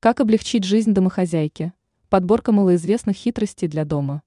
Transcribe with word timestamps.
Как 0.00 0.20
облегчить 0.20 0.62
жизнь 0.62 0.94
домохозяйки? 0.94 1.72
Подборка 2.08 2.52
малоизвестных 2.52 3.16
хитростей 3.16 3.66
для 3.66 3.84
дома. 3.84 4.22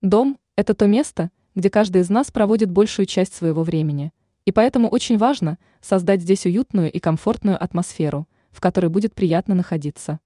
Дом– 0.00 0.36
это 0.56 0.74
то 0.74 0.88
место, 0.88 1.30
где 1.54 1.70
каждый 1.70 2.02
из 2.02 2.10
нас 2.10 2.32
проводит 2.32 2.68
большую 2.68 3.06
часть 3.06 3.34
своего 3.34 3.62
времени, 3.62 4.12
и 4.44 4.50
поэтому 4.50 4.88
очень 4.88 5.16
важно 5.16 5.58
создать 5.80 6.22
здесь 6.22 6.44
уютную 6.44 6.90
и 6.90 6.98
комфортную 6.98 7.62
атмосферу, 7.62 8.26
в 8.50 8.60
которой 8.60 8.88
будет 8.88 9.14
приятно 9.14 9.54
находиться. 9.54 10.18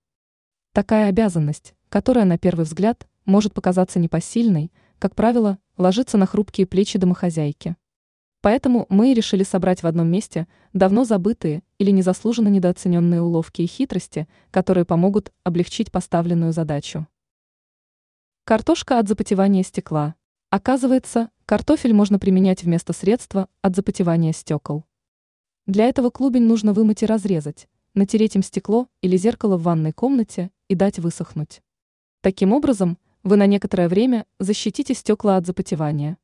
Такая 0.73 1.11
обязанность, 1.11 1.75
которая 1.91 2.25
на 2.25 2.39
первый 2.39 2.65
взгляд 2.65 3.07
может 3.27 3.53
показаться 3.53 3.99
непосильной, 3.99 4.73
как 4.99 5.15
правило, 5.15 5.59
ложится 5.77 6.17
на 6.17 6.25
хрупкие 6.25 6.67
плечи 6.67 6.99
домохозяйки. 6.99 7.77
Поэтому 8.47 8.87
мы 8.91 9.11
и 9.11 9.15
решили 9.15 9.43
собрать 9.43 9.83
в 9.83 9.89
одном 9.89 10.07
месте 10.07 10.47
давно 10.73 11.03
забытые 11.03 11.65
или 11.79 11.91
незаслуженно 11.91 12.47
недооцененные 12.47 13.21
уловки 13.21 13.63
и 13.63 13.67
хитрости, 13.67 14.29
которые 14.53 14.85
помогут 14.85 15.33
облегчить 15.43 15.91
поставленную 15.91 16.53
задачу. 16.53 17.09
Картошка 18.45 19.01
от 19.01 19.09
запотевания 19.09 19.65
стекла. 19.65 20.15
Оказывается, 20.49 21.31
картофель 21.45 21.93
можно 21.93 22.21
применять 22.21 22.63
вместо 22.63 22.93
средства 22.93 23.49
от 23.63 23.75
запотевания 23.75 24.33
стекол. 24.33 24.85
Для 25.67 25.87
этого 25.87 26.11
клубень 26.11 26.45
нужно 26.45 26.73
вымыть 26.73 27.03
и 27.03 27.07
разрезать, 27.07 27.67
натереть 27.95 28.37
им 28.37 28.45
стекло 28.45 28.87
или 29.01 29.17
зеркало 29.17 29.57
в 29.57 29.65
ванной 29.65 29.93
комнате 29.93 30.53
и 30.69 30.77
дать 30.77 31.01
высохнуть. 31.01 31.63
Таким 32.21 32.53
образом, 32.53 32.97
вы 33.25 33.39
на 33.39 33.47
некоторое 33.47 33.89
время 33.89 34.25
защитите 34.39 34.95
стекла 34.95 35.37
от 35.37 35.47
запотевания. 35.47 36.17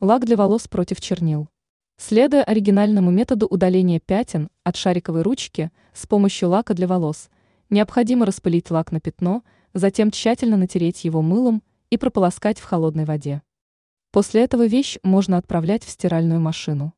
Лак 0.00 0.26
для 0.26 0.36
волос 0.36 0.68
против 0.68 1.00
чернил. 1.00 1.48
Следуя 1.96 2.44
оригинальному 2.44 3.10
методу 3.10 3.48
удаления 3.48 3.98
пятен 3.98 4.48
от 4.62 4.76
шариковой 4.76 5.22
ручки 5.22 5.72
с 5.92 6.06
помощью 6.06 6.50
лака 6.50 6.72
для 6.72 6.86
волос, 6.86 7.30
необходимо 7.68 8.24
распылить 8.24 8.70
лак 8.70 8.92
на 8.92 9.00
пятно, 9.00 9.42
затем 9.74 10.12
тщательно 10.12 10.56
натереть 10.56 11.02
его 11.02 11.20
мылом 11.20 11.64
и 11.90 11.96
прополоскать 11.96 12.60
в 12.60 12.64
холодной 12.64 13.06
воде. 13.06 13.42
После 14.12 14.44
этого 14.44 14.68
вещь 14.68 14.98
можно 15.02 15.36
отправлять 15.36 15.82
в 15.82 15.90
стиральную 15.90 16.40
машину. 16.40 16.94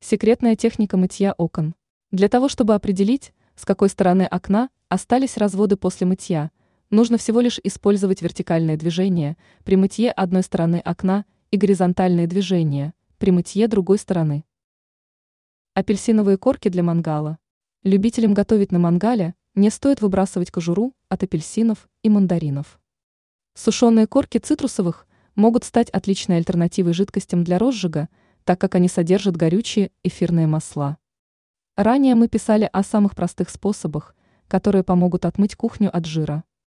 Секретная 0.00 0.56
техника 0.56 0.96
мытья 0.96 1.34
окон. 1.38 1.76
Для 2.10 2.28
того, 2.28 2.48
чтобы 2.48 2.74
определить, 2.74 3.32
с 3.54 3.64
какой 3.64 3.90
стороны 3.90 4.22
окна 4.22 4.70
остались 4.88 5.36
разводы 5.36 5.76
после 5.76 6.08
мытья, 6.08 6.50
нужно 6.90 7.16
всего 7.16 7.40
лишь 7.40 7.60
использовать 7.62 8.22
вертикальное 8.22 8.76
движение 8.76 9.36
при 9.62 9.76
мытье 9.76 10.10
одной 10.10 10.42
стороны 10.42 10.82
окна 10.84 11.24
и 11.50 11.56
горизонтальные 11.56 12.26
движения 12.26 12.94
при 13.18 13.32
мытье 13.32 13.66
другой 13.66 13.98
стороны. 13.98 14.44
Апельсиновые 15.74 16.38
корки 16.38 16.68
для 16.68 16.82
мангала. 16.82 17.38
Любителям 17.82 18.34
готовить 18.34 18.72
на 18.72 18.78
мангале 18.78 19.34
не 19.54 19.70
стоит 19.70 20.00
выбрасывать 20.00 20.50
кожуру 20.50 20.94
от 21.08 21.22
апельсинов 21.22 21.88
и 22.02 22.08
мандаринов. 22.08 22.80
Сушеные 23.54 24.06
корки 24.06 24.38
цитрусовых 24.38 25.08
могут 25.34 25.64
стать 25.64 25.90
отличной 25.90 26.36
альтернативой 26.36 26.92
жидкостям 26.92 27.42
для 27.42 27.58
розжига, 27.58 28.08
так 28.44 28.60
как 28.60 28.76
они 28.76 28.88
содержат 28.88 29.36
горючие 29.36 29.90
эфирные 30.04 30.46
масла. 30.46 30.98
Ранее 31.76 32.14
мы 32.14 32.28
писали 32.28 32.68
о 32.72 32.82
самых 32.82 33.16
простых 33.16 33.50
способах, 33.50 34.14
которые 34.46 34.84
помогут 34.84 35.24
отмыть 35.24 35.56
кухню 35.56 35.94
от 35.94 36.06
жира. 36.06 36.44